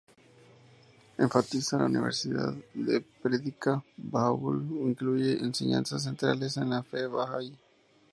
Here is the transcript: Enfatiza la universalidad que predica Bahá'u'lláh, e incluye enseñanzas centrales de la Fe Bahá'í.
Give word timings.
Enfatiza 1.25 1.77
la 1.77 1.85
universalidad 1.85 2.53
que 2.85 2.95
predica 3.23 3.73
Bahá'u'lláh, 4.11 4.71
e 4.79 4.87
incluye 4.89 5.31
enseñanzas 5.47 6.05
centrales 6.07 6.53
de 6.55 6.65
la 6.71 6.79
Fe 6.89 7.01
Bahá'í. 7.15 7.51